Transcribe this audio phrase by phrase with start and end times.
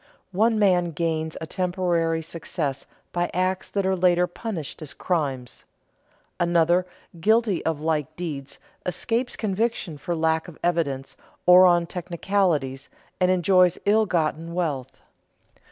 [0.31, 5.63] One man gains a temporary success by acts that are later punished as crimes;
[6.39, 6.87] another,
[7.19, 13.77] guilty of like deeds, escapes conviction for lack of evidence or on technicalities, and enjoys
[13.85, 14.97] ill gotten wealth.